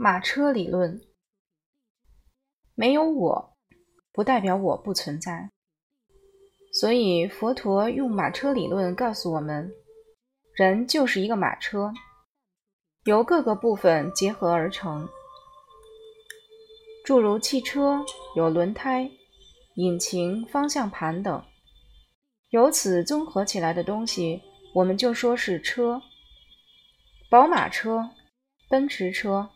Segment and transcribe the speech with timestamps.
[0.00, 1.00] 马车理论，
[2.76, 3.56] 没有我，
[4.12, 5.50] 不代表我不存在。
[6.72, 9.68] 所以佛陀用马车理论告诉我们，
[10.54, 11.92] 人就是一个马车，
[13.06, 15.08] 由各个部分结合而成。
[17.04, 17.98] 诸如汽车
[18.36, 19.10] 有轮胎、
[19.74, 21.44] 引擎、方向盘等，
[22.50, 24.40] 由此综合起来的东西，
[24.76, 26.00] 我们就说是车。
[27.28, 28.08] 宝马车、
[28.68, 29.50] 奔驰车。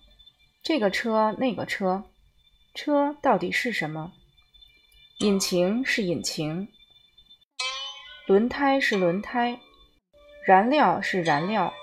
[0.65, 2.05] 这个车，那个车，
[2.73, 4.12] 车到底是什么？
[5.19, 6.69] 引擎是引擎，
[8.29, 9.59] 轮胎是轮胎，
[10.47, 11.75] 燃料是燃料。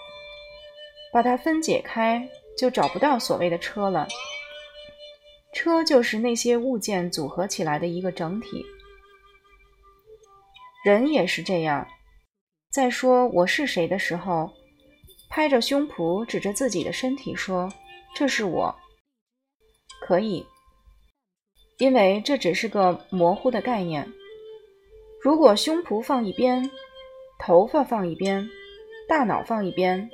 [1.11, 4.07] 把它分解开，就找不到所谓的车了。
[5.53, 8.65] 车就是那些物件组合起来的一个整体。
[10.85, 11.85] 人也是这样，
[12.71, 14.53] 在说我是谁的时候，
[15.29, 17.69] 拍着胸脯指着自己的身体说。
[18.15, 18.75] 这是我，
[20.01, 20.45] 可以，
[21.77, 24.11] 因为这只是个模糊的概念。
[25.21, 26.69] 如果胸脯放一边，
[27.39, 28.49] 头发放一边，
[29.07, 30.09] 大脑放一边，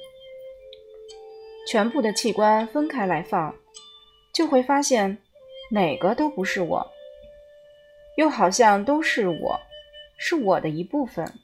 [1.67, 3.55] 全部的器官分开来放，
[4.33, 5.17] 就会发现
[5.71, 6.91] 哪个都不是我，
[8.17, 9.59] 又好像都是我，
[10.17, 11.39] 是我的一部分。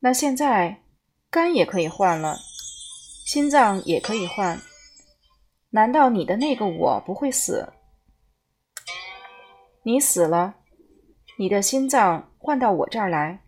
[0.00, 0.82] 那现在
[1.30, 2.38] 肝也可以换了。
[3.24, 4.60] 心脏也可以换，
[5.70, 7.72] 难道你的那个我不会死？
[9.84, 10.56] 你死了，
[11.38, 13.40] 你的心脏换到我这儿来，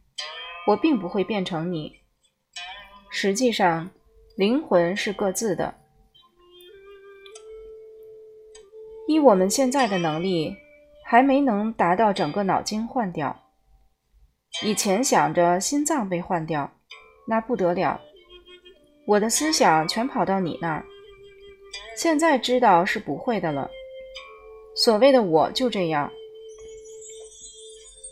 [0.68, 1.92] 我并不会变成你。
[3.10, 3.90] 实际上，
[4.36, 5.74] 灵魂是各自的。
[9.06, 10.56] 依我们现在的能力，
[11.04, 13.42] 还没能达到整个脑筋换掉。
[14.64, 16.72] 以前想着心脏被换掉，
[17.28, 18.00] 那不得了。
[19.06, 20.84] 我的思想全跑到你那儿，
[21.94, 23.70] 现在知道是不会的了。
[24.74, 26.10] 所谓的我就这样。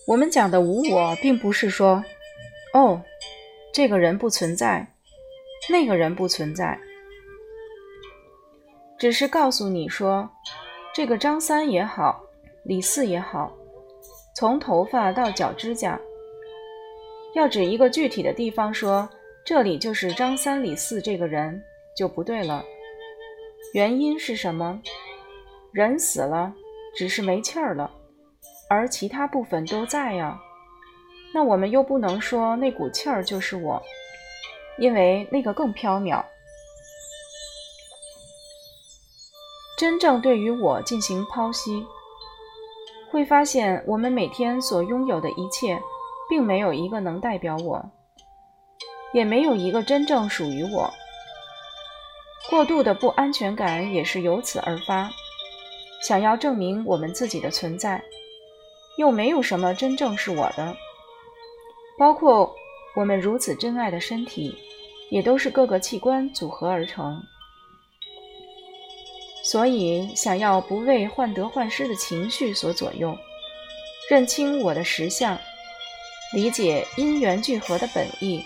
[0.06, 2.04] 我们讲的无我，并不是说，
[2.75, 3.00] 哦，
[3.72, 4.86] 这个人不存在，
[5.70, 6.78] 那个人不存在，
[8.98, 10.28] 只是告诉你说，
[10.94, 12.22] 这个张三也好，
[12.64, 13.56] 李四也好，
[14.36, 15.98] 从头发到脚指甲，
[17.34, 19.09] 要指一个具体的地方说。
[19.44, 21.62] 这里就是张三李四这个人
[21.97, 22.64] 就不对了，
[23.75, 24.80] 原因是什么？
[25.72, 26.54] 人死了，
[26.94, 27.91] 只是没气儿了，
[28.69, 30.41] 而其他部分都在呀。
[31.34, 33.82] 那我们又不能说那股气儿就是我，
[34.78, 36.24] 因为那个更缥缈。
[39.76, 41.84] 真正对于我进行剖析，
[43.10, 45.80] 会发现我们每天所拥有的一切，
[46.28, 47.84] 并没有一个能代表我。
[49.12, 50.92] 也没有一个真正属于我。
[52.50, 55.10] 过度的不安全感也是由此而发，
[56.02, 58.02] 想要证明我们自己的存在，
[58.98, 60.76] 又没有什么真正是我的。
[61.98, 62.54] 包括
[62.96, 64.56] 我们如此珍爱的身体，
[65.08, 67.22] 也都是各个器官组合而成。
[69.44, 73.16] 所以，想要不为患得患失的情绪所左右，
[74.10, 75.38] 认清我的实相，
[76.34, 78.44] 理解因缘聚合的本意。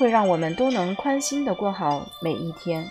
[0.00, 2.90] 会让我们都能宽心的过好每一天。